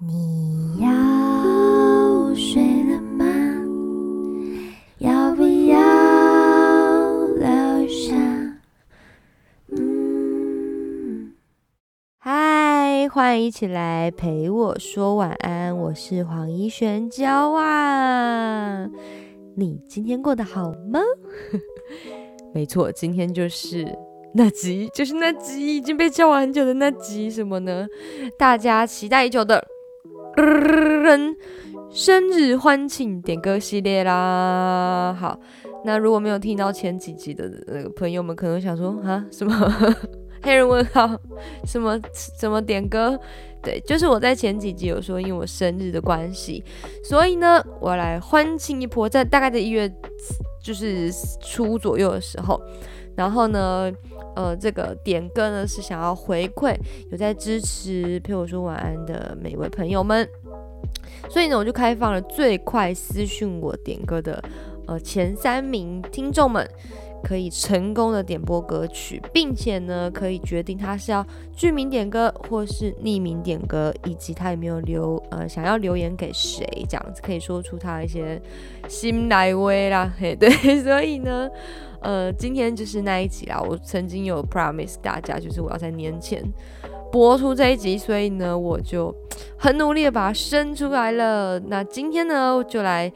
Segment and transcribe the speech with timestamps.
[0.00, 3.24] 你要睡了吗？
[4.98, 5.78] 要不要
[7.36, 8.12] 留下？
[9.68, 11.32] 嗯，
[12.18, 18.88] 嗨，欢迎一起来陪我说晚安，我是黄一璇娇啊。
[19.56, 20.98] 你今天过得好吗？
[22.52, 23.86] 没错，今天就是
[24.34, 27.86] 那集，就是那集已经被叫完很久的那集，什么呢？
[28.36, 29.64] 大家期待已久的。
[30.36, 31.36] 人
[31.90, 35.38] 生日欢庆点歌系列啦，好，
[35.84, 39.54] 那如果没有听到前几集的那个朋友们，可能想说啊，什么
[40.42, 41.08] 黑人问号，
[41.64, 43.18] 什么什么点歌？
[43.62, 46.62] 对，就是我在前几集有说，因为我生日的关系，
[47.02, 49.90] 所以呢，我来欢庆一波，在大概在一月
[50.62, 52.60] 就是初左右的时候，
[53.16, 53.92] 然后呢。
[54.36, 56.76] 呃，这个点歌呢是想要回馈
[57.10, 60.28] 有在支持陪我说晚安的每一位朋友们，
[61.30, 64.42] 所以呢，我就开放了最快私讯我点歌的
[64.86, 66.68] 呃前三名听众们，
[67.24, 78.40] 可以成功的点播歌曲，并且呢，可以决定他是要剧名点歌或是匿名点歌，以及他有没有留呃想要留言给谁，这样子可以说出他一些
[78.86, 80.50] 心来威啦，嘿， 对，
[80.82, 81.48] 所以呢。
[82.06, 83.58] 呃，今天就是那一集啦。
[83.58, 86.44] 我曾经有 promise 大家，就是我要在年前
[87.10, 89.10] 播出这一集，所以呢，我就
[89.56, 91.58] 很努力的把它生出来了。
[91.60, 93.10] 那今天呢，就来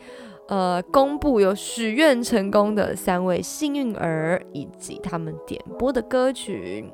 [0.48, 6.84] 呃公布有许愿成功的三位幸运儿以及他们点播的歌曲。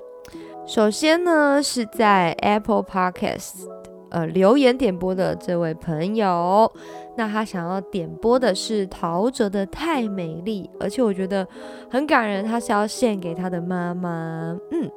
[0.67, 3.69] 首先呢，是在 Apple Podcast
[4.11, 6.71] 呃留言点播的这位朋友。
[7.17, 11.47] 那他想要点播的是陶喆的《太美丽》，而且我觉得
[11.89, 14.59] 很感人，他是要献给他的妈妈。
[14.73, 14.91] 嗯，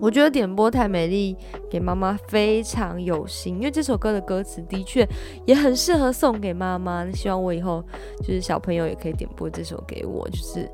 [0.00, 1.34] 我觉得点播《太美丽》
[1.70, 5.06] 给妈妈非常有心，因为这首歌的歌词的确
[5.46, 7.10] 也很适合送给妈妈。
[7.12, 7.82] 希望我以后
[8.18, 10.70] 就是小朋友也可以点播这首给我，就是。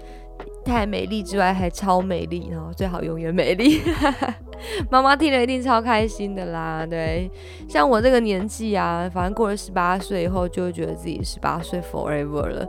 [0.64, 3.80] 太美丽之外，还超美丽，然后最好永远美丽。
[4.90, 6.86] 妈妈听了一定超开心的啦。
[6.86, 7.30] 对，
[7.68, 12.66] 像我这个年纪啊，反正过了十八岁以后，就会觉得自己十八岁 forever 了。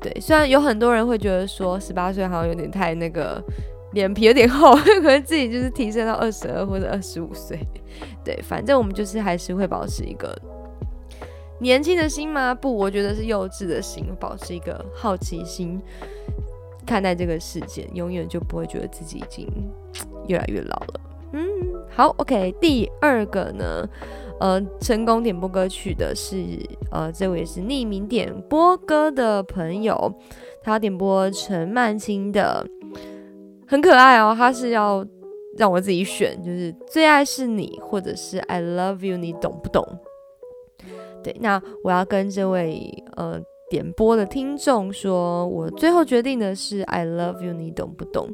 [0.00, 3.42] 对，虽然有很多人会觉得说十八岁好像有点太那个，
[3.92, 7.58] 脸皮有点厚， 可能自己就是提升到二十二或者二十五岁。
[8.24, 10.36] 对，反正我们就是还是会保持一个
[11.60, 12.54] 年轻的心吗？
[12.54, 15.80] 不，我觉得是幼稚的心，保持一个好奇心。
[16.84, 19.48] 看待这个事件，永远就不会觉得自己已经
[20.26, 21.00] 越来越老了。
[21.32, 21.46] 嗯，
[21.88, 22.52] 好，OK。
[22.60, 23.88] 第二个呢，
[24.40, 26.44] 呃，成功点播歌曲的是
[26.90, 30.12] 呃，这位是匿名点播歌的朋友，
[30.62, 32.66] 他点播陈曼青的，
[33.72, 34.32] 很可爱哦。
[34.36, 35.04] 他是要
[35.58, 39.84] 让我自己选，就是最爱是你，或者是 I love you，你懂不懂？
[41.24, 43.40] 对，那我要跟这位呃。
[43.70, 48.28] 点播的听众说：“我最后决定的是 I love you，你懂不懂？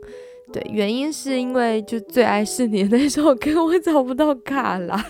[0.52, 5.00] 对，原因是因为就最爱是你那首歌，我找不到卡啦，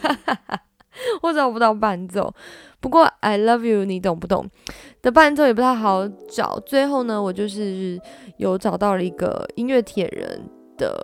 [1.22, 2.32] 我找不到伴奏。
[2.80, 4.48] 不过 I love you，你懂不懂
[5.02, 6.60] 的伴奏也不太好找。
[6.64, 8.00] 最后呢，我就是
[8.36, 10.40] 有找到了一个音乐铁人
[10.76, 10.96] 的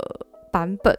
[0.52, 0.96] 版本。”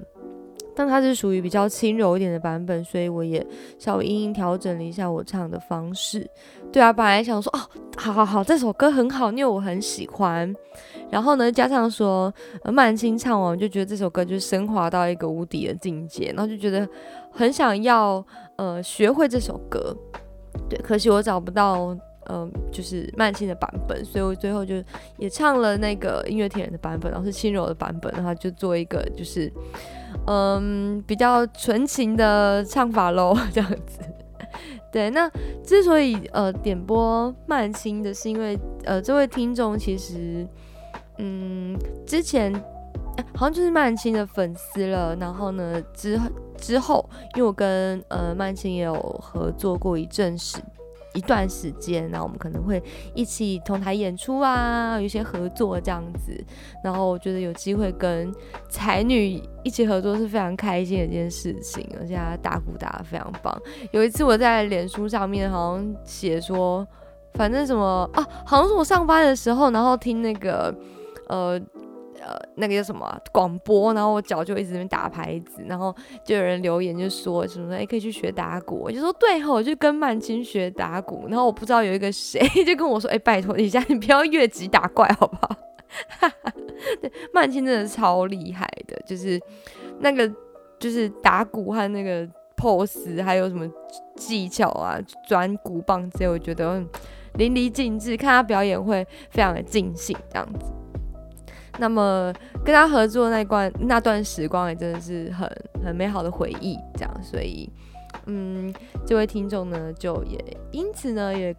[0.77, 3.41] 但它是属于比较轻柔一点的版本，所以我也
[3.79, 6.29] 稍微音调整了一下我唱的方式。
[6.69, 7.59] 对啊，本来想说哦，
[7.95, 10.53] 好好好，这首歌很好，因为我很喜欢。
[11.09, 12.33] 然后呢，加上说
[12.65, 16.85] 曼青唱完，我就觉得这首歌就升华到一个无敌的境界，然后就觉得
[17.31, 18.21] 很想要
[18.57, 19.95] 呃学会这首歌。
[20.69, 21.95] 对，可惜我找不到
[22.29, 24.75] 嗯就是曼青的版本，所以我最后就
[25.17, 29.51] 也唱了那个音乐天人的版本，然后是轻柔的版本，然后就做一个就是。
[30.27, 33.99] 嗯，比较纯情的唱法喽， 这样子。
[34.91, 35.29] 对，那
[35.63, 40.47] 之所以呃点播曼青的，是因为呃这位听众其实
[41.17, 41.77] 嗯
[42.07, 42.51] 之前
[43.33, 46.19] 好像就是曼青的粉丝了，然后呢之
[46.57, 50.57] 之后，因为我跟呃曼青也有合作过一阵时。
[51.13, 52.83] 一段时间，然后我们可能会
[53.13, 56.37] 一起同台演出啊，有一些合作这样子。
[56.83, 58.29] 然后我觉得有机会跟
[58.67, 63.57] 才女一起合作是非常开心的一件事情，而且她打鼓打得非常棒。
[63.91, 66.85] 有一次我在脸书上面好像写说，
[67.35, 70.75] 反正什么啊，好像是我上班的时候，然后听那个
[71.29, 71.57] 呃。
[72.25, 85.55] 呃，那个叫什么广播，然后我脚就一直在打拍子，然后就有人留言就说什么哎可以去学打鼓，我就说对吼，我就跟曼青学打鼓，然后我不知道有一个谁就跟我说哎拜托一下，你不要越级打怪好不好？
[86.99, 89.39] 对，曼青真的超厉害的，就是
[89.99, 90.27] 那个
[90.79, 92.27] 就是打鼓和那个
[92.57, 93.69] pose，还有什么
[94.15, 96.83] 技巧啊，转鼓棒这些，我觉得
[97.35, 100.73] 淋漓尽致，看他表演会非常的尽兴这样子。
[101.77, 102.33] 那么
[102.63, 105.49] 跟他合作那段那段时光也真的是很
[105.83, 107.69] 很美好的回忆，这样，所以
[108.25, 108.73] 嗯，
[109.05, 110.39] 这位听众呢就也
[110.71, 111.53] 因此呢也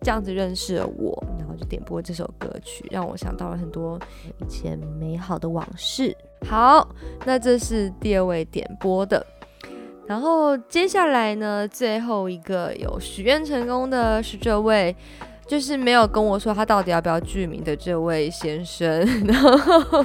[0.00, 3.98] 这样子认识了我，然后就点播这首歌曲，让我想到了很多
[4.40, 6.16] 以前美好的往事。
[6.48, 6.88] 好，
[7.24, 9.24] 那这是第二位点播的。
[10.04, 14.94] 然后接下来呢，最后一个有许愿成功的是这位，
[15.46, 19.06] 就是没有跟我说他到底要不要剧名的这位先生。
[19.26, 20.04] 然后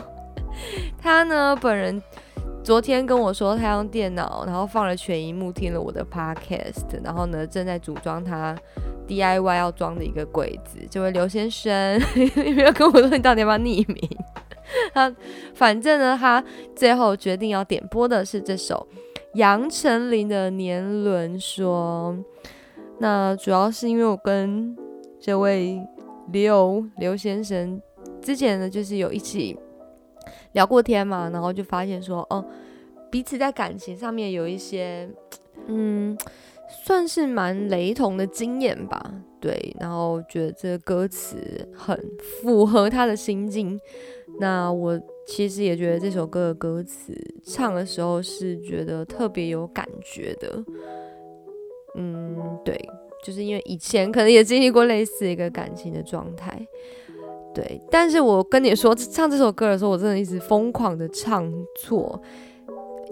[0.97, 2.01] 他呢，本人
[2.63, 8.55] 昨天跟我说，他用电脑，然后放了全荧幕听了我的 podcast，然后呢，正在组装他
[9.07, 10.79] DIY 要装的一个柜子。
[10.89, 14.09] 这位刘先生， 你没有跟我说你到底要不要匿名？
[14.93, 15.15] 他
[15.53, 16.43] 反正呢，他
[16.75, 18.85] 最后决定要点播的是这首。
[19.35, 22.17] 杨丞琳的年轮说
[22.99, 24.75] ：“那主要是因为我跟
[25.19, 25.81] 这位
[26.31, 27.81] 刘刘先生
[28.21, 29.57] 之前呢，就是有一起
[30.53, 32.45] 聊过天嘛，然后就发现说，哦，
[33.09, 35.09] 彼此在感情上面有一些，
[35.67, 36.17] 嗯，
[36.85, 39.13] 算是蛮雷同的经验吧。
[39.39, 41.37] 对，然后觉得这歌词
[41.75, 41.97] 很
[42.41, 43.79] 符合他的心境。
[44.39, 50.63] 那我。”其实也觉得这首歌的歌词唱的时候是觉得特别有感觉的，
[51.95, 52.73] 嗯，对，
[53.23, 56.67] 就是因为以前可能也经历过类似一个感情的状态，
[57.53, 57.81] 对。
[57.89, 62.21] 但是我跟你说，唱这首歌的时候，我真的一直疯狂的唱错。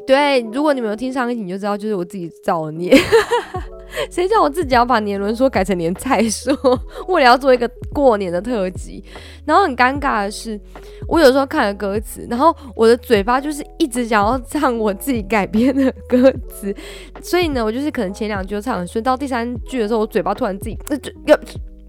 [0.06, 2.96] 对，如果你没有听上一集，你就知道，就是我自己造孽。
[4.12, 6.54] 谁叫我自己要把年轮说改成年菜说？
[7.08, 9.02] 为了要做一个过年的特辑，
[9.46, 10.60] 然后很尴尬的是，
[11.08, 16.76] 我有时候看了歌词，然后我的嘴巴就是一直想要唱我自己改编的歌词，
[17.22, 21.40] 所以呢，我就是可能前两句唱很顺，到第三句的时候，我嘴巴突然自己那就要。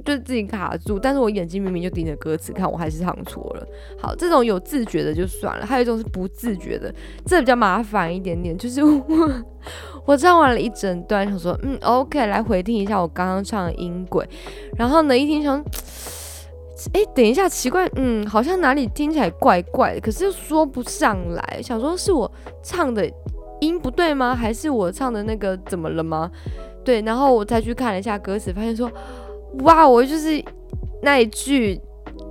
[0.06, 3.66] 就自己卡住，但是我眼睛明明就盯着歌词看，我还是唱错了。
[4.00, 6.94] 好，这种有自觉的就算了，还有一种是不自觉的，
[7.26, 8.56] 这比较麻烦一点点。
[8.56, 9.02] 就是我
[10.04, 14.24] 我唱完了一整段，想说嗯，OK，来回听一下我刚刚唱的音轨，
[14.76, 15.58] 然后呢一听想，
[16.92, 22.30] 哎，等一下，奇怪，嗯，好像哪里听起来怪怪的，可是又说不上来，想说是我
[22.62, 23.10] 唱的
[23.60, 24.36] 音不对吗？
[24.36, 26.30] 还是我唱的那个怎么了吗？
[26.84, 28.88] 对，然后我再去看了一下歌词，发现说。
[29.60, 30.42] 哇，我就是
[31.02, 31.80] 那一句，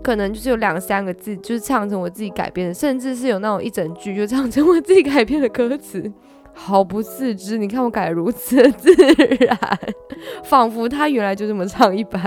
[0.04, 6.12] 可能就是有两三个字，就是唱成我自己改编的，甚至是有那种一整句就唱成我自己改编的歌词，
[6.54, 7.58] 毫不自知。
[7.58, 8.94] 你看我改的如此自
[9.40, 9.58] 然，
[10.46, 12.22] 仿佛他原来就这么唱一般。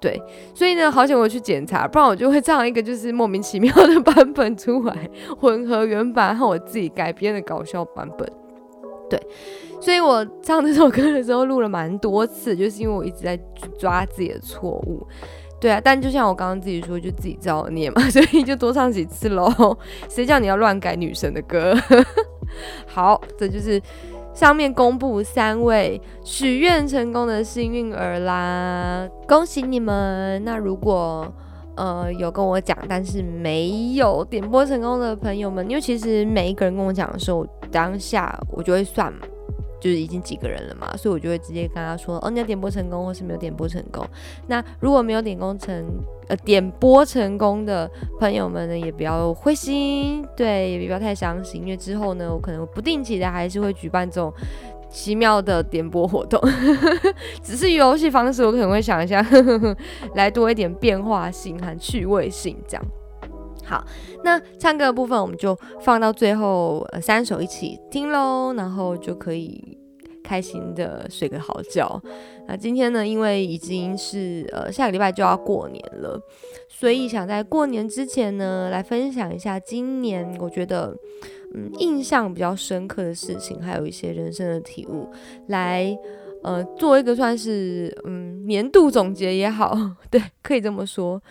[0.00, 0.20] 对，
[0.52, 5.08] 所以呢，好想我去检查，不然我就会唱一个就是莫名其妙的版本出来，
[5.38, 8.28] 混合原版和我自己改编的搞笑版本。
[9.08, 9.20] 对。
[9.82, 13.36] 所以我唱这首歌的时候录了蛮多次，就是因为我一直在
[13.76, 15.04] 抓自己的错误，
[15.60, 15.80] 对啊。
[15.82, 19.76] 但就像我刚刚自己说，就自己造孽嘛， 所以就多唱几次喽。
[20.08, 21.76] 谁叫你要乱改女神的歌？
[22.86, 23.82] 好，这就是
[24.32, 30.40] 上面公布三位许愿成功的幸运儿啦，恭喜你们！
[30.44, 31.26] 那如果
[31.76, 39.26] 呃有跟我讲，但是没有点播成功的朋友们，因为其实每一个人跟我讲的时候，当下我就会算嘛。
[39.82, 44.06] 就是已经几个人了嘛，所以我就会直接跟他说，哦，你要点播成功，或是没有点播成功。
[44.46, 45.84] 那如果没有点功成，
[46.28, 47.90] 呃，点播成功的
[48.20, 54.32] 朋友们呢，也不要灰心，对，也不要太伤心，因为之后呢，我可能不定期的还是会举办这种
[54.88, 56.40] 奇妙的点播活动，
[57.42, 59.20] 只是游戏方式我可能会想一下，
[60.14, 62.84] 来多一点变化性和趣味性这样。
[63.64, 63.82] 好，
[64.24, 69.78] 那唱歌的部分我们就放到最后，呃，三首一起听喽，然后就可以
[70.32, 72.02] 开心的睡个好觉。
[72.46, 76.18] 那今天呢，因为已经是呃下个礼拜就要过年了，
[76.70, 80.96] 所以想在过年之前呢，来分享一下今年我觉得
[81.54, 85.06] 嗯印象比较深刻的事情，还有一些人生的体悟，
[85.48, 85.94] 来
[86.42, 89.78] 呃做一个算是嗯年度总结也好，
[90.10, 91.22] 对，可以这么说。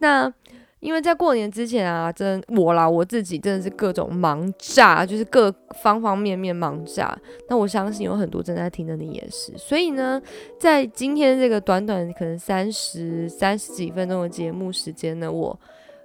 [0.00, 0.32] 那
[0.80, 7.18] 因为在过年之前啊，真我啦，我自己真的是各种忙炸，就是各方方面面忙炸。
[7.48, 9.52] 那我相信有很多正在听的你也是。
[9.56, 10.22] 所以呢，
[10.58, 15.58] 在今天这个短短可能三十三十几分钟的节目时间呢，我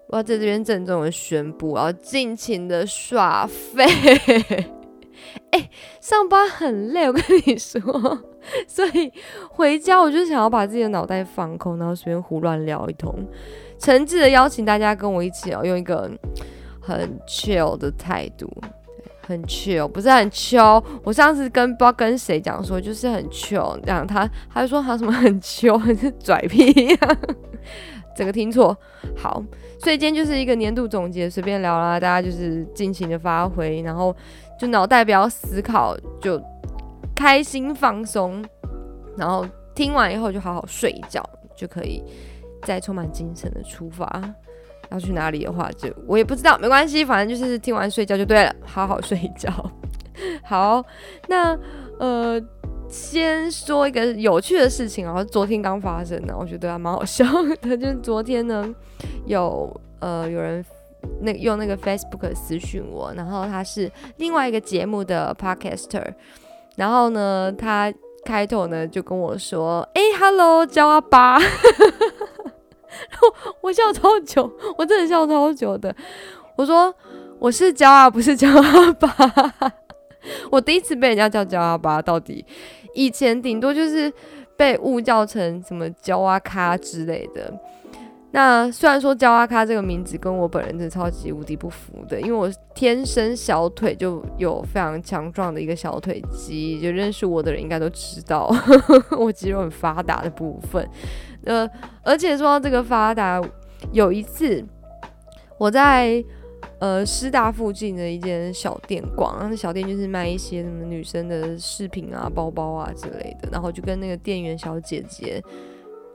[0.07, 3.85] 我要在这边郑重的宣布，我要尽情的耍废。
[5.53, 5.69] 哎，
[6.01, 7.79] 上班很累，我跟你说，
[8.67, 9.13] 所以
[9.51, 13.13] 回家我就想要把自己的脑袋放空，然后随便胡乱聊一通。
[13.77, 16.09] 诚挚的邀请大家跟我一起哦，用一个
[16.81, 18.51] 很 chill 的态度，
[19.27, 20.83] 很 chill，不是很 chill。
[21.03, 26.73] 我上次跟不知道跟谁讲说，就是很 chill，这样他他就说他什么很 chill， 很是拽屁，
[28.15, 28.75] 整个听错。
[29.15, 29.43] 好，
[29.79, 34.15] 所以今天就是一个年度总结，随便聊啦，大家就是尽情的发挥，然后
[34.63, 36.41] 就脑袋不要思考，就
[37.13, 38.41] 开心放松，
[39.17, 41.21] 然后听完以后就好好睡一觉，
[41.53, 42.01] 就可以
[42.61, 44.07] 再充满精神的出发。
[44.89, 49.51] 要去哪里的话，就我也不知道，没关系，反正就是听完睡觉就对了，好好睡一觉。
[50.45, 50.81] 好，
[51.27, 51.59] 那
[51.99, 52.41] 呃，
[52.87, 57.55] 先说一个有趣的事情啊，昨天刚发生的，我觉得还蛮好笑的。
[57.75, 58.73] 就是昨天呢，
[59.25, 60.63] 有呃有人
[61.21, 66.13] 那用那个 Facebook 私讯我，然后他是另外一个节目的 Podcaster，
[66.75, 67.91] 然后呢，他
[68.25, 71.39] 开头呢就跟我说：“哎，Hello，叫阿巴。
[73.61, 75.95] ”我笑超久，我真的笑超久的。
[76.55, 76.93] 我说
[77.39, 79.09] 我是焦啊，不是焦阿巴。
[80.51, 82.45] 我第一次被人家叫焦阿巴，到底
[82.93, 84.11] 以前顶多就是
[84.55, 87.51] 被误叫成什么焦阿咖之类的。
[88.35, 98.51] 那虽然说焦阿咖这个名字跟我本人真的超级无敌不符的，因为我天生小腿就有非常强壮的一个小腿肌，就认识我的人应该都知道
[99.19, 100.83] 我肌肉很发达的部分。
[101.45, 101.69] 呃，
[102.01, 103.39] 而且说到这个发达，
[103.91, 104.65] 有一次
[105.59, 106.23] 我在
[106.79, 115.39] 呃师大附近的一间小店逛，那小店就是卖一些什么女生的饰品啊、包包啊之类的，然后就跟那个店员小姐姐，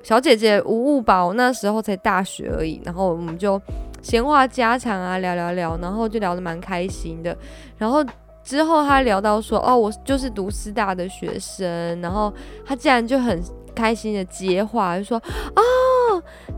[0.08, 3.60] 小姐姐无误吧，我那时候才大学而已，然后我们就
[4.00, 7.36] 闲话家常啊，聊聊聊，然后就聊得蛮开心的，
[7.76, 8.02] 然后
[8.42, 12.32] 之后他聊到说，哦，我就是读师大的学生，然后
[12.64, 13.38] 他竟然就很。
[13.74, 15.16] 开心的接话就说
[15.54, 15.62] ：“哦，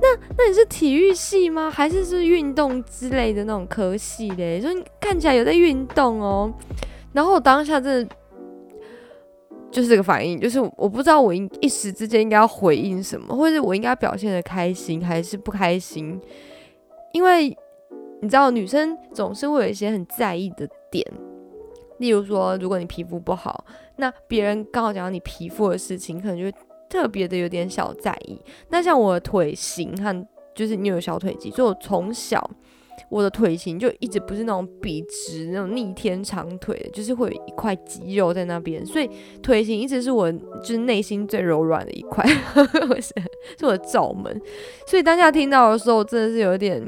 [0.01, 1.71] 那那你是体育系吗？
[1.71, 4.59] 还是是运动之类的那种科系嘞？
[4.59, 6.51] 说看起来有在运动哦。”
[7.13, 8.15] 然后我当下真的
[9.71, 16.21] 就是这个反应，就是我不知道我应一时之间应该要回应什么，或者我应该表现的开心还是不开心？
[17.13, 17.57] 因为
[18.21, 21.07] 你知道，女生总是会有一些很在意的点，
[21.99, 23.65] 例如说，如果你皮肤不好，
[23.97, 26.53] 那别人刚好讲到你皮肤的事情，可能就会。
[26.91, 28.37] 特别的有点小在意，
[28.69, 32.51] 那像我的腿型和就是你有小腿肌，所以我从小
[33.09, 39.09] 我的腿型就一直不是那种笔直那种逆天长腿，就是会有一块肌肉在那边，所以
[39.43, 42.25] 腿型一直是我就是内心最柔软的一块，
[43.01, 43.15] 是
[43.59, 44.41] 是我的罩门，
[44.87, 46.81] 所以当下听到的时候真的是有点。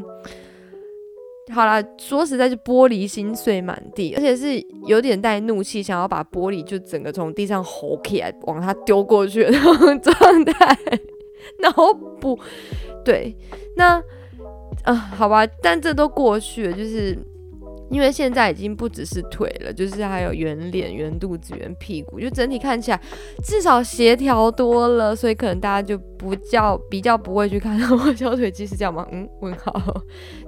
[1.52, 10.78] 好啦，说实在，是玻璃心碎满地，而且是有点带怒气，想要把玻璃就整个从地上吼起来，往他丢过去的那种状态。
[11.58, 11.70] 脑
[12.20, 12.38] 补
[13.04, 13.36] 对，
[13.76, 14.02] 那
[14.84, 17.16] 啊，好吧，但这都过去了，就是
[17.90, 23.00] 因为现在已经不只是腿了，就是还有圆脸、圆肚子、圆屁股，就整体看起来
[23.44, 29.06] 至少协调多了，所以可能大家就不叫比较不会去看到我小腿肌是这样吗？
[29.12, 30.02] 嗯，问号。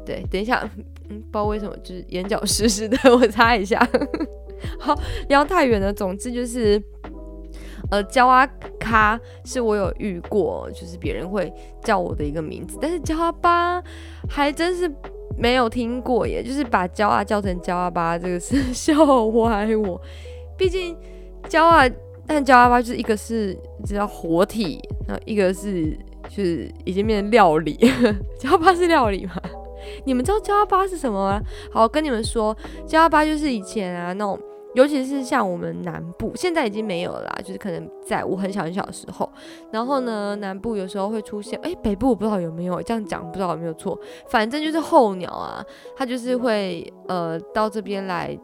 [0.04, 0.68] 对，等一下。
[1.10, 3.78] 嗯，不知道为什么，就是眼角湿湿的，我擦一下。
[4.80, 5.92] 好，聊太远了。
[5.92, 6.82] 总之就是，
[7.90, 8.46] 呃，焦阿
[8.78, 13.82] 卡是我有遇过，就是别人会叫我的一个名字，但是焦阿巴
[14.28, 14.90] 还真是
[15.36, 16.42] 没有听过耶。
[16.42, 20.00] 就是把焦阿叫成焦阿巴，这个是笑歪我。
[20.56, 20.96] 毕竟
[21.48, 21.88] 焦阿，
[22.26, 25.96] 但焦阿巴就是一个是知道活体，那一个是
[26.28, 27.78] 就是已经变成料理。
[28.38, 29.34] 焦阿巴是料理吗？
[30.06, 31.42] 你们知道焦阿巴是什么吗？
[31.70, 34.38] 好，跟你们说，焦阿巴就是以前啊那种，
[34.74, 39.30] 尤其是像我们南部，现在已经没有了，就是可能在我很小很小的时候，
[39.70, 45.64] 然后呢，南部有时候会出现，哎，北部我不知道有没有这样讲，不知道有没有错，反正就是候鸟啊，
[45.96, 48.36] 它就是会呃到这边来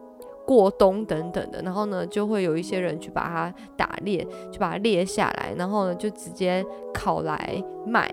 [0.46, 8.08] 过冬等等的，然后呢，就会有一些人去把它打猎，去把它猎下来，然后呢就直接烤来卖，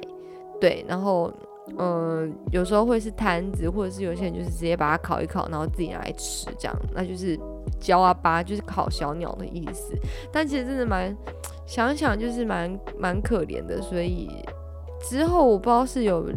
[0.60, 1.32] 对，然后。
[1.78, 7.40] 嗯，有时候会是摊子，或者是有些人就是直接把它烤一烤，然后自己拿来吃，这样，那就是
[7.80, 9.94] 焦啊巴，就是烤小鸟的意思。
[10.32, 11.16] 但其实真的蛮
[11.66, 13.82] 想想，就是蛮蛮可怜的。
[13.82, 14.30] 所以
[15.02, 16.30] 之后我不知道是有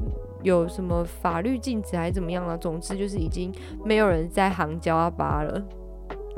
[0.43, 3.53] 有什么法律禁止还是怎么样了，总之就是已经
[3.85, 5.63] 没有人在行焦啊巴了。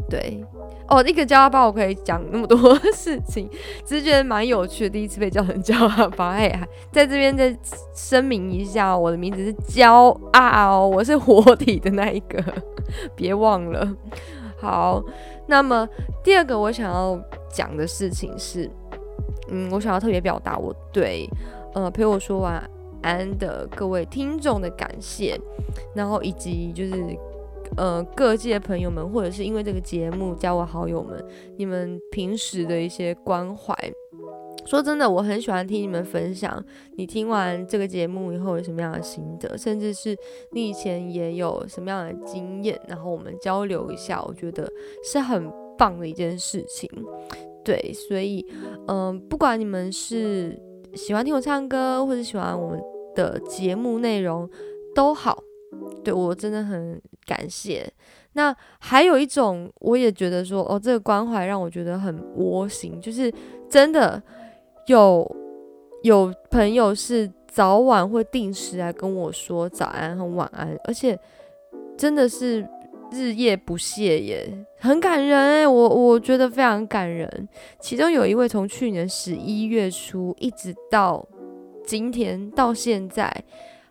[0.09, 0.45] 对。
[0.89, 2.57] 哦，一个叫阿巴，我可以讲那么多
[2.93, 3.49] 事情，
[3.85, 4.91] 只是觉得蛮有趣的。
[4.91, 7.57] 第一次被叫成叫阿巴，哎，在这边再
[7.95, 12.43] 声明一下，我的名字是骄傲，我是活体的那一个，
[13.17, 13.91] 别忘了。
[14.61, 15.03] 好，
[15.47, 15.89] 那么
[16.23, 17.19] 第二个我想要
[17.51, 18.71] 讲的事情是，
[19.49, 21.27] 嗯，我想要特别表达我对
[21.75, 22.63] 呃陪我说晚
[23.01, 25.41] 安的各位听众的感谢，
[25.95, 26.95] 然后以及就是。
[27.76, 31.25] 呃各界朋友们，或者是因为这个节目加我好友们，
[31.57, 33.75] 你们平时的一些关怀。
[34.64, 36.64] 说真的，我很喜欢听你们分享，
[36.97, 40.17] 你听完这个节目以后有什么样的心得，甚至是
[40.52, 44.71] 你以前也有什么样的经验，然后我们交流一下，我觉得
[45.02, 46.88] 是很棒的一件事情。
[47.64, 48.47] 对，所以，
[48.87, 50.57] 嗯，不管你们是
[50.95, 52.81] 喜欢听我唱歌，或者喜欢我们
[53.17, 54.49] 的节目内容，
[54.95, 55.43] 都好，
[56.05, 57.87] 对我真的很感谢。
[58.33, 63.33] 那还有一种，我也觉得说，哦，这个关怀让我觉得很窝心，就是
[63.69, 64.23] 真的
[64.87, 65.37] 有
[66.02, 71.19] 有朋友是早晚会定时来跟我说早安和晚安，而且
[71.97, 72.67] 真的是。
[73.14, 77.47] 日夜不懈耶，很感人哎，我我觉得非常感人。
[77.79, 81.23] 其中有一位从去年十一月初一直到
[81.85, 83.31] 今天到现在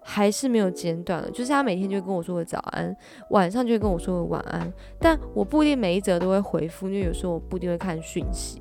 [0.03, 2.95] 还是没有间断的，就是他每天就会跟我说个早安，
[3.29, 4.71] 晚上就会跟我说个晚安。
[4.99, 8.59] 但我不一定每一则都会回复，因为有时候我不一定会看讯息。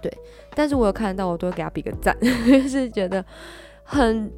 [0.00, 0.12] 对，
[0.54, 3.24] 但是我有看到，我都会给他比个赞， 就是觉得
[3.82, 4.30] 很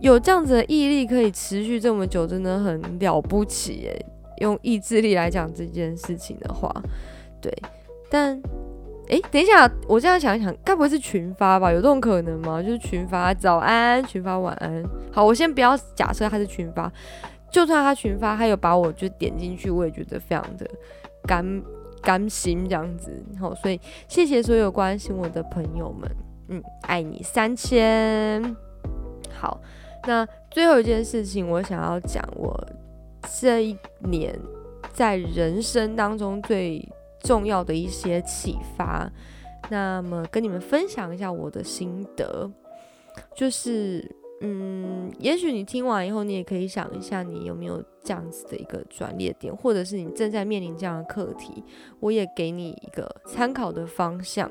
[0.00, 4.06] 有这样子的毅力可以持续这么久，真的很了不起耶。
[4.38, 6.68] 用意志力来讲这件事情的话，
[7.40, 7.52] 对，
[8.10, 8.40] 但，
[9.08, 11.70] 哎，等一下，我这样想一想，该不会是群发吧？
[11.70, 12.62] 有这种可能吗？
[12.62, 14.82] 就是群发早安，群发晚安。
[15.12, 16.90] 好，我先不要假设他是群发，
[17.50, 20.66] 就算他群发，他有把我就点进去，我也觉得非常的
[21.26, 21.62] 甘
[22.02, 23.12] 甘心这样子。
[23.38, 26.10] 好，所以谢谢所有关心我的朋友们，
[26.48, 28.56] 嗯，爱你三千。
[29.32, 29.60] 好，
[30.06, 32.58] 那最后一件事情，我想要讲我。
[33.40, 34.38] 这一年
[34.92, 36.86] 在人生当中最
[37.24, 39.10] 重要的一些启发，
[39.70, 42.48] 那么跟你们分享一下我的心得，
[43.34, 51.64] 就是，嗯，也许你听完以后，你也可以想一下，你有没有这样子的一个转捩点，或者是你正在面临这样的课题，
[51.98, 54.50] 我也给你一个参考的方向，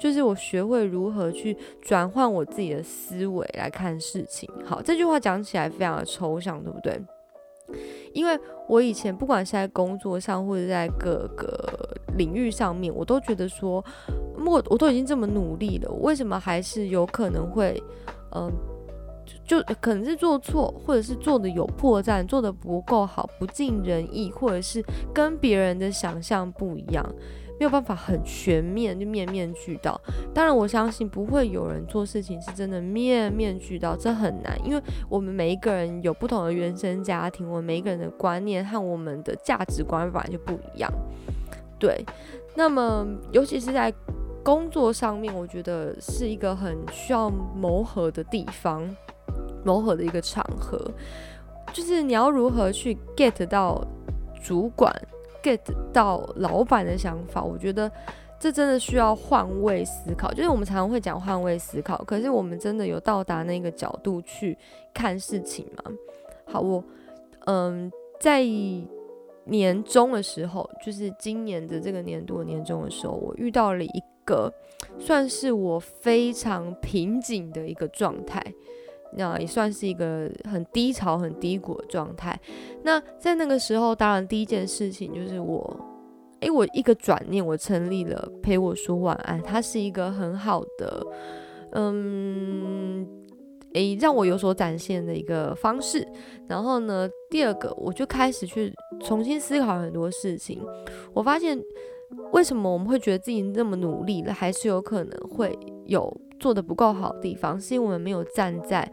[0.00, 4.48] 就是我学会如何去转换我自己的思维来看事情。
[4.64, 6.98] 好，这句话讲起来非常的抽象，对不对？
[8.12, 13.84] 因为我以前不管是在工作上或者在各个领域上面，我都觉得说，
[14.44, 17.82] 我我都已经这么努力了，为什么还是有可能会，
[18.34, 18.50] 嗯，
[19.44, 27.04] 就可能是做错，或者是做的有破绽，做的不够好，不尽人意，或者是跟别人的想象不一样。
[27.58, 30.00] 没有办法很全面就面面俱到，
[30.32, 40.88] 当然我相信不会有人做事情是真的面面俱到，这很难，因为我们每一个人有不同的原生家庭，我们每一个人的观念和我们的价值观本来就不一样。
[41.80, 42.04] 对，
[42.54, 43.92] 那么尤其是在
[44.44, 48.88] 工作上面，我觉得是一个很需要磨合的地方，
[49.64, 50.80] 磨合的一个场合，
[51.72, 53.84] 就是你要如何去 get 到
[54.40, 54.94] 主管。
[55.48, 55.58] Get
[55.92, 57.90] 到老板的想法，我觉得
[58.38, 60.32] 这真的需要换位思考。
[60.32, 64.56] 就是我们常常会讲换位思考，可是我们真的有到达那个角度去
[64.92, 65.90] 看事情吗？
[66.46, 66.84] 好，我
[67.46, 68.42] 嗯，在
[69.44, 74.52] 年终的时候，就是今年的这个年度年终的时候，我遇到了一个
[74.98, 78.42] 算是我非常瓶颈的一个状态。
[79.16, 82.38] 那也算是一个很低潮、很低谷的状态。
[82.82, 85.80] 那在那个时候，当然第一件事情就是我，
[86.40, 91.06] 诶，我一个转念，我成立了陪我说晚安，它是一个很好的，
[91.72, 93.06] 嗯，
[93.74, 96.06] 诶，让我有所展现的一个方式。
[96.46, 100.60] 然后呢，第二个，我就开始去重新思考很多事情。
[101.12, 101.58] 我发现，
[102.32, 106.14] 为什么我们会觉得自己那么努力了，还是有可能会有。
[106.40, 108.88] 做的不够好的地方，是因为我们没有站在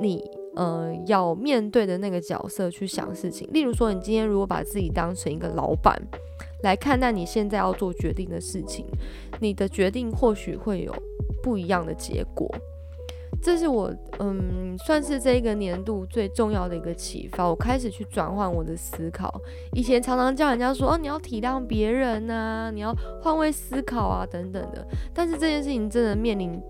[0.00, 0.24] 你
[0.56, 3.46] 呃要面对的那个角色去想事情。
[3.52, 5.94] 例如说，你今天如果把自己当成一个老板
[6.62, 8.86] 来看待你现在要做决定的事情，
[9.40, 10.94] 你的决定或许会有
[11.42, 12.50] 不一样的结果。
[13.42, 17.48] 这是我嗯，算是这一个年度最重要的一个启发。
[17.48, 19.40] 我开始去转换我的思考。
[19.72, 24.86] 以前常常叫人家说，哦，你要体谅别人呐，你要换位思考啊，等等的。
[25.14, 26.60] 但是这件事情真的面临。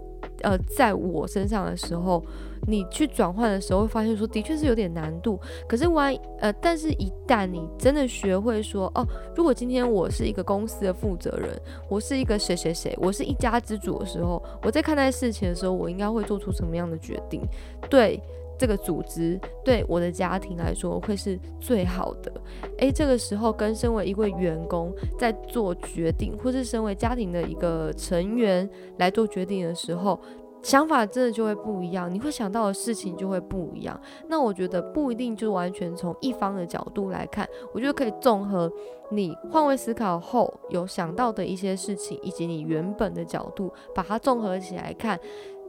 [0.42, 2.24] 呃，在我身上的时候，
[2.66, 5.38] 你去转换的时候，会发现说，的确是有点难度。
[5.68, 11.50] 可是万一呃，但是一旦你真的学会说，哦，如果今天我是一个公司的负责人，
[11.88, 17.42] 我是一个谁谁谁，我是一家之主的时候，我在看待事情的时候，我应该会做出什么样的决定？
[17.88, 18.20] 对。
[18.60, 22.30] 这个组织对我的家庭来说会是最好的。
[22.76, 28.68] 诶，这个时候跟身为一位员工在做决定，或是身为家庭的一个成员
[28.98, 30.20] 来做决定的时候，
[30.62, 33.98] 想法真的就会不一样，你会想到的事情就会不一样。
[34.28, 38.70] 那我觉得不一定就完全从一方的角度来看，我觉得可以综合
[39.10, 45.18] 你换位思考后有想到的一些事情，以及你原本的角度，把它综合起来看，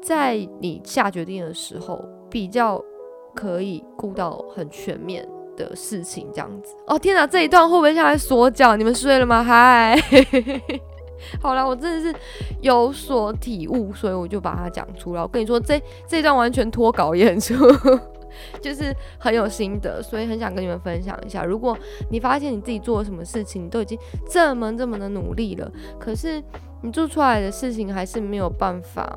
[0.03, 2.83] 在你下决定的时候比较
[3.35, 6.27] 可以顾到很全面的事情。
[6.33, 8.75] 这样子哦，天哪，这一段会不会像在说教？
[8.75, 9.43] 你们睡了吗？
[9.45, 9.95] 嗨。
[11.39, 12.15] 好了，我真的是
[12.61, 15.21] 有所体悟，所以我就把它讲出来。
[15.21, 17.53] 我跟你说，这这一段完全脱稿演出，
[18.59, 21.43] 就是很有心得，所以很想跟你们分享一下。
[21.45, 21.77] 如果
[22.09, 23.95] 你发现你自己做了什么事情，你都已经
[24.27, 26.43] 这么这么的努力了，可是
[26.81, 29.15] 你做出来的事情还是没有办法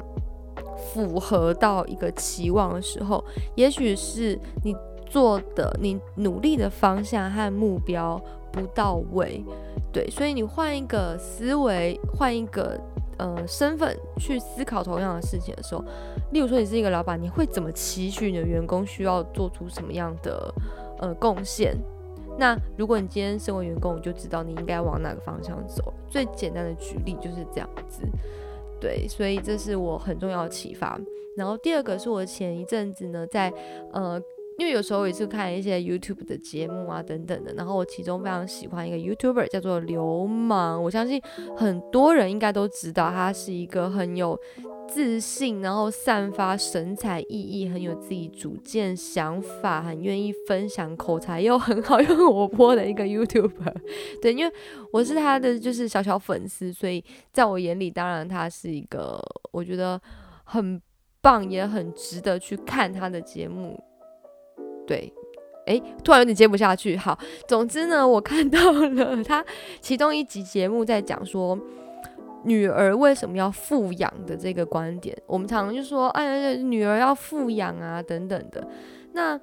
[0.92, 8.20] 符合到一个期望的时候，也许是你做的、你努力的方向和目标
[8.52, 9.44] 不到位。
[9.92, 12.78] 对，所以你换一个思维，换一个
[13.16, 15.84] 呃身份去思考同样的事情的时候，
[16.32, 20.52] 例如说你是一个老板，你会怎么期许你的员工需要做出什么样的
[20.98, 21.76] 呃贡献？
[22.36, 25.94] 那如果你今天身为员工，你就知道你应该往哪个方向走。
[26.08, 28.02] 最简单的举例就是这样子。
[28.84, 31.00] 对，所以这是我很重要的启发。
[31.34, 33.50] 然后第二个是我前一阵子呢，在
[33.92, 34.22] 呃。
[34.58, 41.20] 因为有时候也是看一些 YouTube 的节目啊等等的，然后我其中非常喜欢一个 YouTuber 叫做流氓，我相信
[41.56, 44.38] 很多人应该都知道，他是一个很有
[44.88, 53.74] 自信，然后散发神采奕奕，很有自己主见想法，很愿意分享，口才又很好 又活泼的一个 YouTuber。
[54.22, 54.52] 对，因为
[54.92, 60.00] 我是他的就是小小粉丝，所以在我眼里，当然他是一个我觉得
[60.44, 60.80] 很
[61.20, 63.82] 棒，也很值得去看他的节目。
[64.86, 65.12] 对，
[65.66, 66.96] 哎，突然有点接不下去。
[66.96, 67.18] 好，
[67.48, 69.44] 总之呢，我看到了他
[69.80, 71.58] 其中一集节目在讲说
[72.44, 75.16] 女儿为什么要富养的这个观点。
[75.26, 78.66] 我们常常就说，哎，女儿要富养啊，等等的。
[79.12, 79.40] 那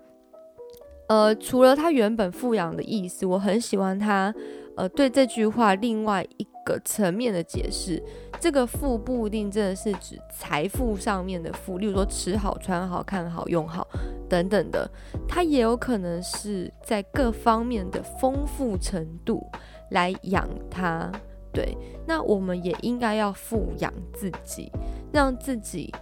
[1.08, 4.34] 呃，除了他原本富养的意思，我很喜欢他
[4.78, 8.02] 呃对这句话另外一个层面的解释。
[8.40, 13.88] 这个富不一定真的是指财富上面的富，例如说吃好、穿好、看好、用好
[14.28, 14.90] 等等的，
[15.28, 19.46] 它也有可能是在各方面的丰富程度
[19.92, 21.12] 来养它。
[21.54, 24.72] 对，那我们也应该要富养自己，
[25.12, 25.94] 让自己，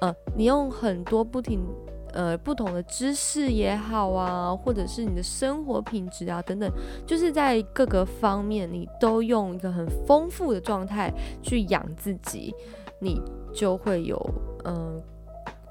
[0.00, 1.60] 呃，你用很多不停。
[2.14, 6.70] 呃，不同的知识也好啊，或者是你的生活品质啊等等，
[7.04, 12.54] 就是在各个方面你都用一个很丰富的状态去养自己，
[13.00, 13.20] 你
[13.52, 14.16] 就会有
[14.64, 15.02] 嗯，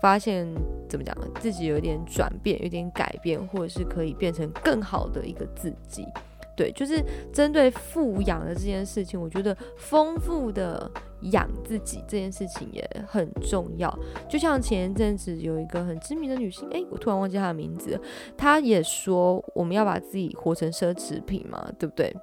[0.01, 0.45] 发现
[0.89, 6.05] 怎么讲，自己有点转变，有点改变，或者是可以变成更好的一个自己。
[6.55, 10.89] 对，就是针对富养的这件事情，我觉得丰富的
[11.31, 13.91] 养自己这件事情也很重要。
[14.29, 17.99] 就像前一阵子有一个很知名的女性，哎，我突然忘记她的名字，
[18.37, 22.15] 她也说我们要把自己活成奢侈品嘛，对不对？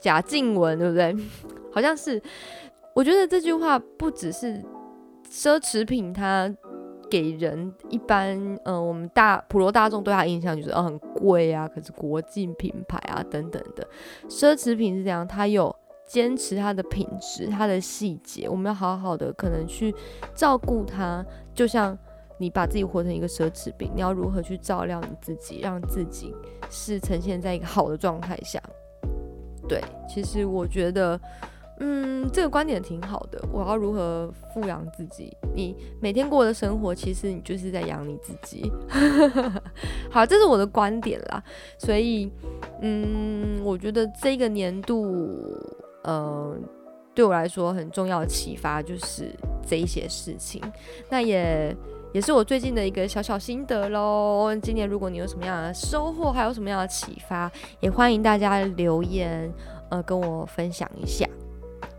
[0.00, 1.14] 贾静雯，对不对？
[1.72, 2.20] 好像是。
[2.92, 4.60] 我觉得这句话不只是
[5.30, 6.52] 奢侈品，它。
[7.10, 13.86] 给人一般，呃，我们大普罗大众对他印象就是，哦，很贵啊，可是国际品牌啊，等等的
[14.28, 15.74] 奢侈品是这样，他有
[16.06, 19.94] 坚持它的品质，它的细节，我们要好好的可能去
[20.34, 21.98] 照顾它，就像
[22.38, 26.34] 你把自己活成一个奢侈品，你要如何去照料你自己，让自己
[26.70, 28.62] 是呈现在一个好的状态下。
[29.68, 31.20] 对，其实我觉得。
[31.82, 33.42] 嗯，这个观点挺好的。
[33.50, 35.34] 我要如何富养自己？
[35.54, 38.70] 你每天过的生活，其实你就是在养你自己。
[40.10, 41.42] 好，这是我的观点啦。
[41.78, 42.30] 所以，
[42.80, 45.36] 嗯，我觉得这个年度，
[46.04, 46.56] 呃，
[47.14, 49.30] 对我来说很重要的启发就是
[49.66, 50.62] 这一些事情。
[51.08, 51.76] 那也
[52.12, 54.54] 也是我最近的一个小小心得喽。
[54.62, 59.52] 今年如果你有什么样的收获，还有什么样的启发，也欢迎大家留言，
[59.90, 61.28] 呃，跟我分享一下。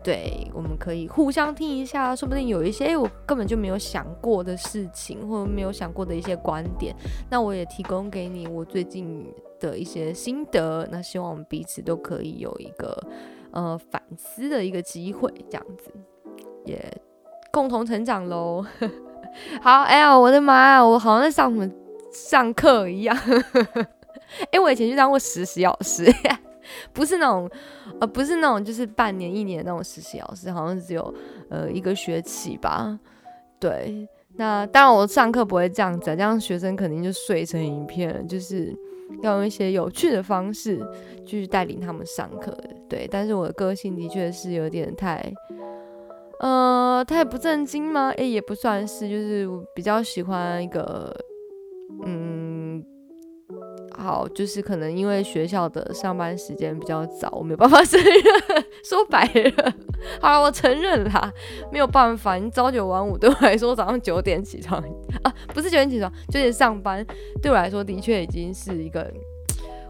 [0.02, 6.94] 对，我们可以互相听一下，说不定有一些我根本就没有想过的事情，或者没有想过的一些观点，
[7.30, 9.24] 那我也提供给你我最近
[9.60, 10.88] 的一些心得。
[10.90, 13.00] 那希望我们彼此都可以有一个
[13.52, 15.92] 呃反思的一个机会，这样子
[16.64, 16.82] 也
[17.52, 18.66] 共同成长喽。
[19.62, 21.72] 好，哎呀，我的妈呀，我好像在上什么
[22.12, 23.16] 上课一样。
[24.50, 26.12] 哎，我以前去当过实习老师。
[26.92, 27.50] 不是那种，
[28.00, 31.14] 呃，不是那种，就是半年、一年那种实习老师，好像只有
[31.48, 32.98] 呃一个学期吧。
[33.58, 38.74] 对，那当然我上课不会这样子，这样学生肯定就睡成一片，就是
[39.22, 40.84] 要用一些有趣的方式
[41.24, 42.56] 去带领他们上课。
[42.88, 45.32] 对，但是我的个性的确是有点太，
[46.40, 48.10] 呃，太不正经吗？
[48.16, 51.14] 诶，也不算是，就是我比较喜欢一个，
[54.02, 58.12] 好，就是可能因为学校的上班时间比较早，我没办法 胜任。
[58.84, 59.24] 说白
[59.56, 59.74] 了，
[60.20, 61.32] 好了，我承认啦，
[61.70, 64.82] 没有办法，你朝九晚五对我来说，早上九点起床
[65.22, 67.06] 啊，不是九点起床，九点上班，
[67.40, 69.08] 对我来说的确已经是一个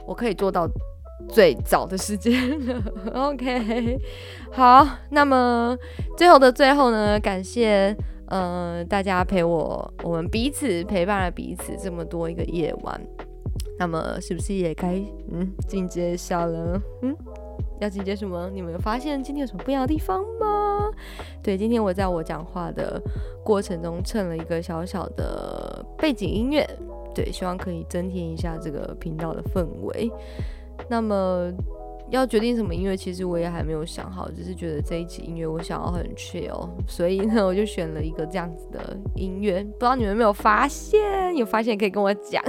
[0.06, 0.68] 我可以做到。
[1.28, 2.34] 最早的时间
[2.66, 2.82] 了，
[3.14, 3.96] OK，
[4.50, 5.78] 好，那么
[6.16, 7.96] 最后的最后呢，感谢
[8.26, 13.00] 呃大家陪我，我们彼此陪伴了彼此这么多一个夜晚，
[13.78, 14.94] 那么是不是也该
[15.30, 16.80] 嗯进阶下了？
[17.02, 17.16] 嗯，
[17.80, 18.48] 要进阶什么？
[18.52, 20.90] 你们有发现今天有什么不一样的地方吗？
[21.42, 23.00] 对，今天我在我讲话的
[23.44, 26.68] 过程中蹭了一个小小的背景音乐，
[27.14, 30.10] 对，希望可以增添一下这个频道的氛围。
[30.88, 31.50] 那么
[32.12, 39.62] 要决定什么音乐，其实我也还没有想好，只是觉得这一期音乐我想要很 chill， 所以呢，我就选了一个这样子的音乐。
[39.64, 41.34] 不知道你们有没有发现？
[41.36, 42.42] 有发现可以跟我讲。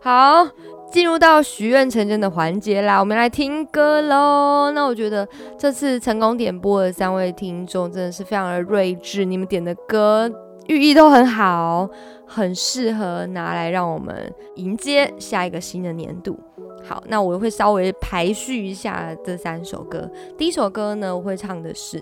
[0.00, 0.48] 好，
[0.90, 4.70] 进入到许愿成真的环节啦，我们来听歌喽。
[4.72, 10.30] 那我觉得这次成功点播的三位听众真的是非常的睿智，你们点的歌
[10.70, 11.90] 寓意都很好，
[12.24, 16.38] 很适合拿来让我们迎接下一个新的年度。
[16.84, 20.08] 好，那我会稍微排序一下这三首歌。
[20.38, 22.00] 第一首歌呢，我会唱的是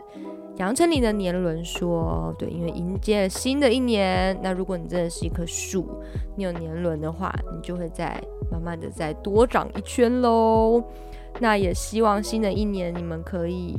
[0.58, 2.30] 杨丞琳的《年轮说》。
[2.38, 5.88] 对，因为迎接新的一年，那如果你真的是一棵树，
[6.36, 10.84] 你有年轮的话，你就会再慢慢的再多长一圈喽。
[11.40, 13.78] 那也希望新的一年你们可以。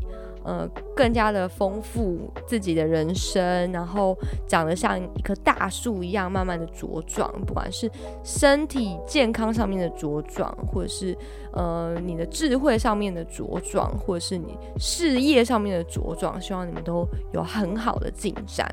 [0.50, 7.32] 呃，更加的丰富自己的人生，然后长得像一棵大树一样，慢慢的茁壮。
[7.46, 7.88] 不管是
[8.24, 11.16] 身体健康上面的茁壮，或者是
[11.54, 18.68] 呃你的智慧上面的茁壮，或者是你事业上面的茁壮，希望你们都有很好的进展。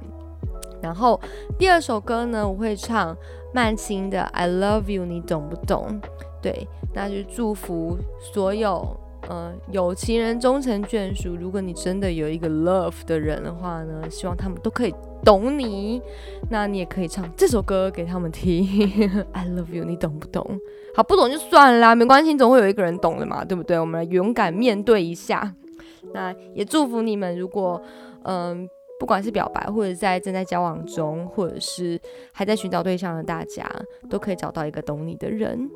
[0.81, 1.21] 然后
[1.59, 3.15] 第二首歌呢，我会唱
[3.53, 6.01] 曼青的《I Love You》，你懂不懂？
[6.41, 7.99] 对，那就祝福
[8.33, 8.99] 所有。
[9.29, 11.35] 呃，有情人终成眷属。
[11.35, 16.01] 如果你真的有一个 love 的人的话呢，希望他们都可以懂你。
[16.49, 18.65] 那你也可以唱这首歌给他们听。
[19.33, 20.61] I love you，你懂不懂？
[20.95, 23.79] 好，不懂就算了，没关系，总会有一个人懂的嘛，对不对？
[23.79, 25.55] 我们来勇敢面对一下。
[26.15, 27.83] 那也祝福你们，如果
[28.23, 28.69] 嗯，
[29.01, 32.01] 不管是表白，或者在正在交往中，或者是
[32.33, 33.69] 还在寻找对象的大家，
[34.09, 35.69] 都可以找到一个懂你的人。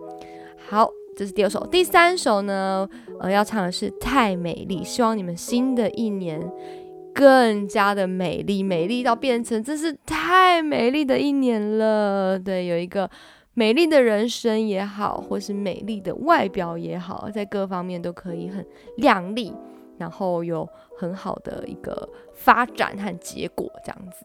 [0.68, 0.88] 好。
[1.20, 2.88] 这是第二首，第三首呢，
[3.20, 6.40] 呃，要唱的是《太美丽》，希望你们新的一年
[7.12, 12.38] 更加的美丽，美丽到变成真是太美丽的一年了。
[12.38, 13.10] 对，有一个
[13.52, 18.64] 美丽的人生也好，或是美丽的外表也好，在各方面都可以很
[18.96, 19.52] 亮丽，
[19.98, 24.24] 然后有很好的一个发展和结果，这样子。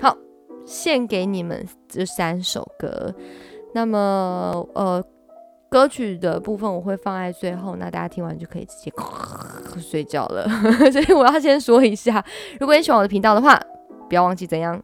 [0.00, 0.18] 好，
[0.66, 3.14] 献给你们这三首歌。
[3.72, 5.04] 那么，呃。
[5.72, 8.92] 歌曲的部分我会放在最后，那大家听完就可以直接
[9.80, 10.46] 睡觉了。
[10.92, 12.22] 所以我要先说一下，
[12.60, 13.58] 如果你喜欢我的频道的话，
[14.06, 14.78] 不要忘记怎样。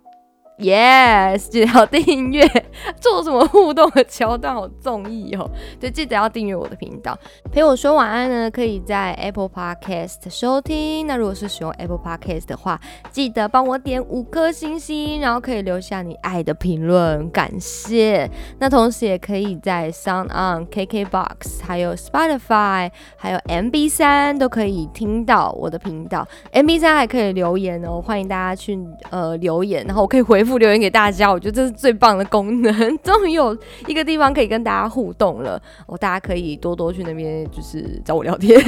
[0.58, 2.44] Yes，记得要订阅。
[3.00, 7.16] 做什么互动的桥段好中意哦，就记得要订阅我的频道。
[7.52, 11.06] 陪我说晚安呢，可以在 Apple Podcast 收听。
[11.06, 12.80] 那如果是使用 Apple Podcast 的话，
[13.12, 18.28] 记得帮我点五颗星星，然后可以留下你爱的评论，感谢。
[18.58, 26.26] 那同时也可以在 Sound On、KKBox、还有 Spotify、还有 MB 三都可以听到我的频道。
[26.52, 28.76] MB 三还可以留言哦，欢迎大家去
[29.10, 30.47] 呃留言，然后我可以回。
[30.48, 32.72] 复留言给大家，我觉得这是最棒的功能，
[33.04, 33.56] 终于有
[33.86, 35.60] 一个地方可以跟大家互动了。
[35.86, 38.58] 哦，大家可以多多去那边，就是找我聊天。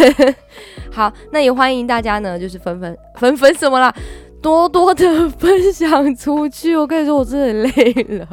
[0.92, 3.94] 好，那也欢迎大家呢，就是纷纷纷纷什么啦，
[4.42, 6.76] 多多的分享出去。
[6.76, 8.26] 我跟你说，我真的累了，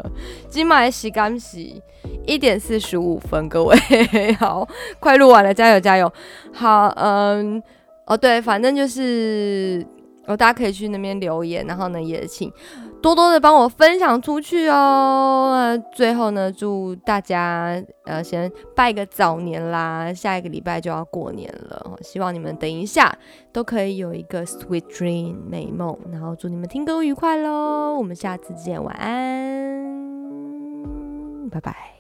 [0.50, 1.82] 今晚洗干洗
[2.26, 3.76] 一点四十五分，各位
[4.40, 4.68] 好，
[5.00, 6.12] 快录完了，加油加油。
[6.52, 7.62] 好，嗯，
[8.06, 9.86] 哦对，反正就是，
[10.26, 12.52] 哦大家可以去那边留言，然后呢也请。
[13.08, 15.82] 多多的帮我分享出去哦！
[15.94, 23.18] 最后呢，祝大家呃先拜个早年啦，下一个礼拜就要过年了，希望你们等一下
[23.54, 27.96] 都可以有一个 sweet dream 美梦，然后祝你们听歌愉快喽！
[27.98, 30.20] 我们下次见，晚安，
[31.50, 31.97] 拜拜。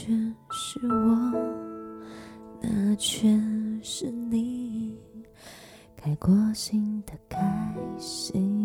[0.00, 1.32] 全是我
[2.60, 4.96] 那全是你
[5.96, 7.40] 开过心的开
[7.98, 8.57] 心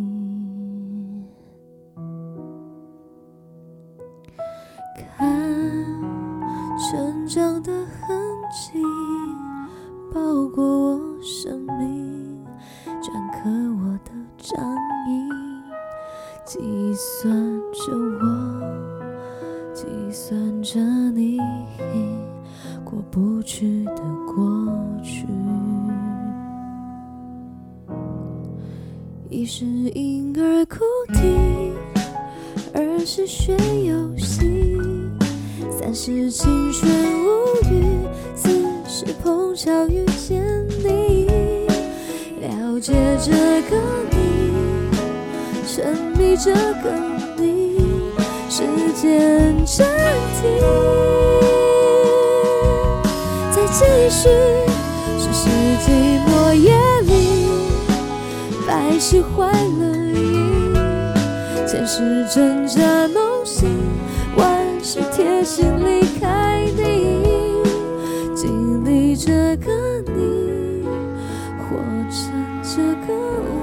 [73.23, 73.62] you.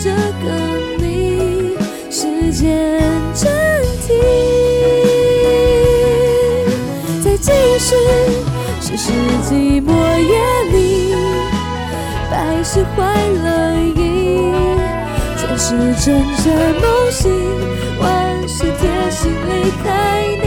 [0.00, 0.14] 这个
[0.98, 1.76] 你，
[2.08, 3.50] 时间暂
[4.06, 4.14] 停，
[7.24, 7.96] 在继续，
[8.80, 9.10] 十是
[9.42, 9.90] 寂寞。
[10.20, 10.34] 夜
[10.70, 11.14] 里，
[12.30, 13.02] 百事怀
[13.42, 13.98] 了，意
[15.36, 15.66] 千是
[16.04, 16.06] 枕
[16.44, 16.44] 着
[16.80, 17.28] 梦醒，
[18.00, 19.86] 万事贴心，离开
[20.42, 20.46] 你，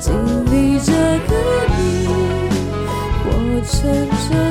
[0.00, 0.06] 经
[0.46, 1.32] 历这个
[1.76, 1.80] 你，
[3.24, 3.26] 我
[3.66, 3.72] 承
[4.28, 4.47] 受。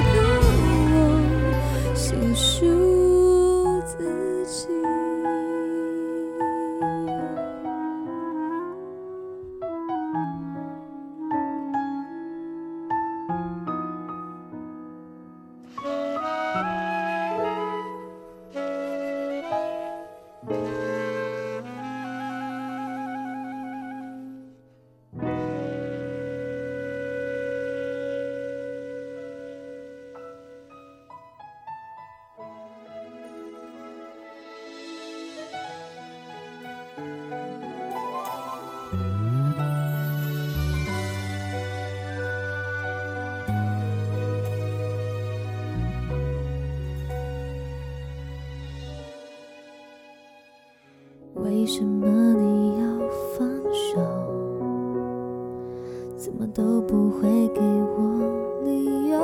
[56.58, 59.20] 都不会给我理由。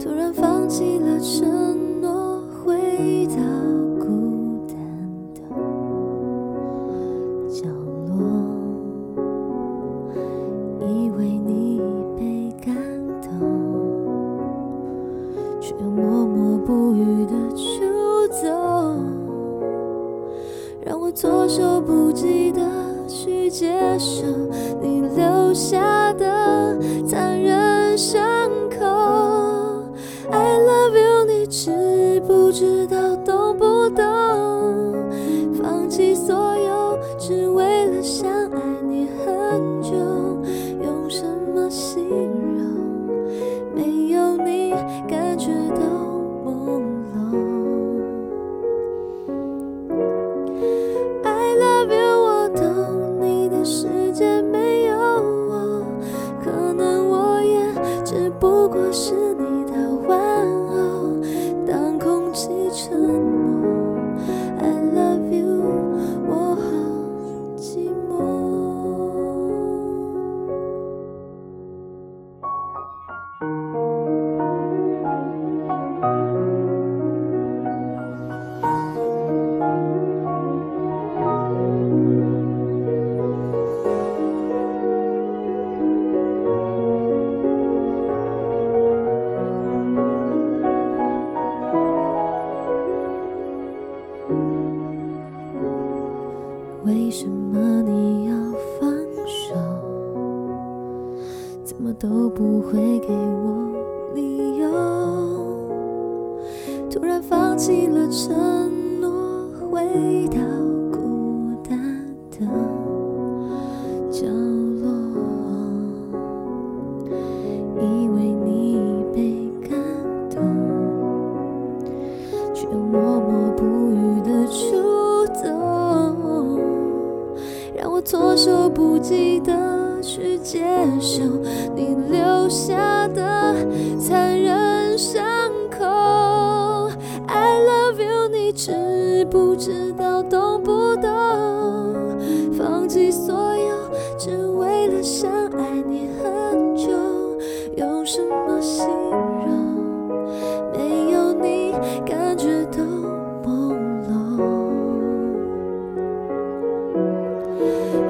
[0.00, 1.73] 突然放弃了沉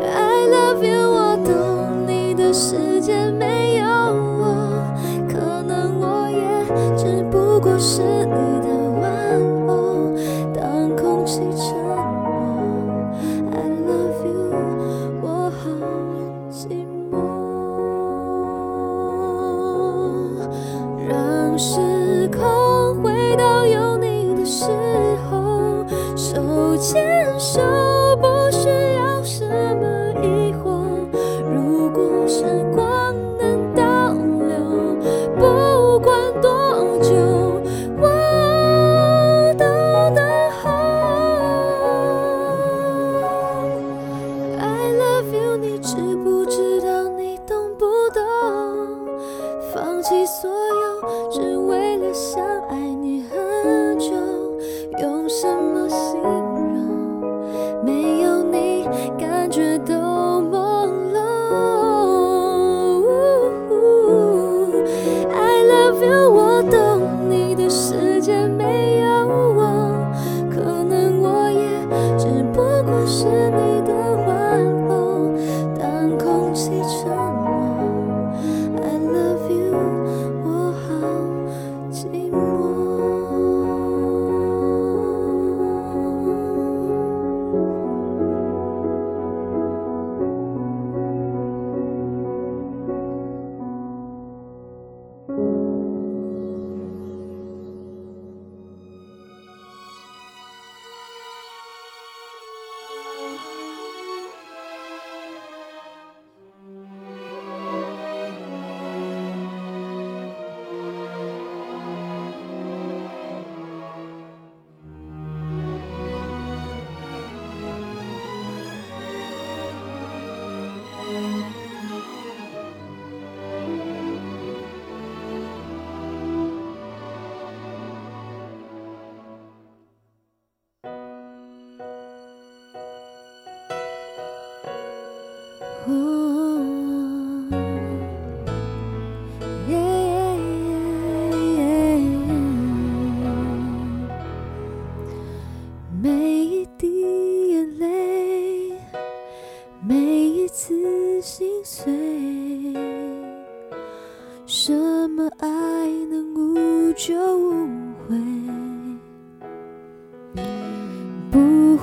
[0.02, 4.84] i love you 我懂你的世界没有我
[5.28, 8.02] 可能我也只不过是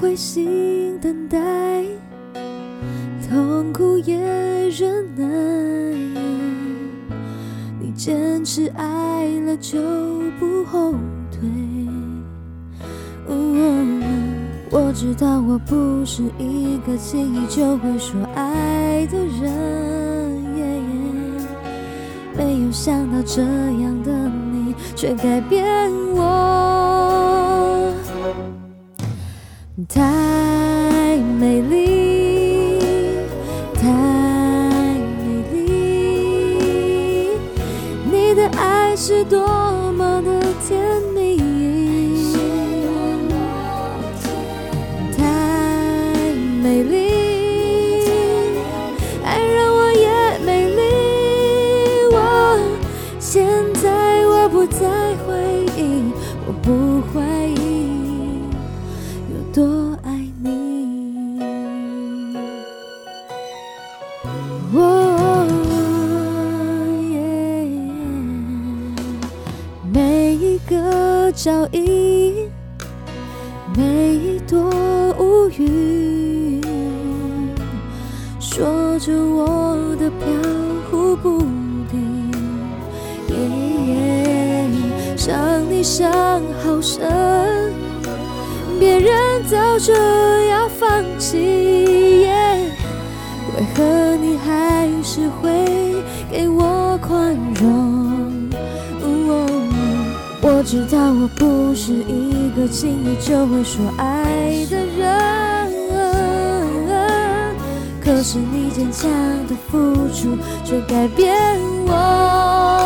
[0.01, 1.37] 灰心等待
[3.29, 4.17] 痛苦也
[4.69, 5.27] 忍耐。
[7.79, 9.79] 你坚持爱了就
[10.39, 10.91] 不后
[11.31, 11.47] 退
[14.71, 21.45] 我知道我不是一个轻易就会说爱的人耶。
[22.35, 24.11] 没有想到这样的
[24.51, 26.90] 你却改变我。
[29.87, 32.77] 太美丽，
[33.73, 33.87] 太
[35.17, 37.29] 美丽，
[38.11, 39.40] 你的爱是多
[71.41, 72.51] 个脚印，
[73.75, 74.61] 每一朵
[75.17, 76.61] 乌云，
[78.39, 80.27] 说着我的飘
[80.91, 81.39] 忽不
[81.89, 82.31] 定。
[83.87, 84.67] 耶
[85.17, 85.35] 伤
[85.67, 86.11] 你想
[86.63, 87.01] 好深，
[88.79, 92.27] 别人早就要放弃。
[93.57, 95.49] 为何你还是会
[96.29, 97.90] 给我宽容？
[100.61, 105.71] 我知道我不是一个轻易就会说爱的人，
[107.99, 109.09] 可是你坚强
[109.47, 111.33] 的付出却改变
[111.87, 112.80] 我。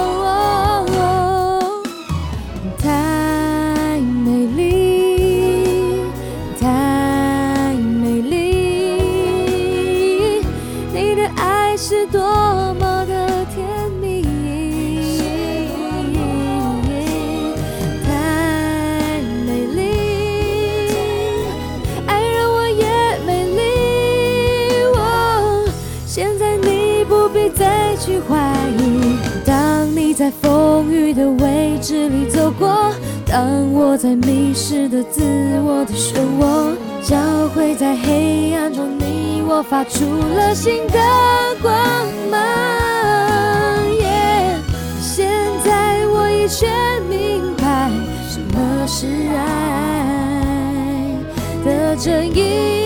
[33.35, 35.21] 当我在迷失的自
[35.65, 36.73] 我的漩涡，
[37.03, 37.17] 交
[37.49, 40.97] 汇在黑暗中，你我发出了新的
[41.61, 41.75] 光
[42.31, 42.39] 芒。
[43.99, 44.55] 耶
[45.01, 45.29] 现
[45.65, 46.71] 在我已全
[47.09, 47.91] 明白
[48.29, 49.05] 什么是
[49.35, 51.19] 爱
[51.65, 52.84] 的真意。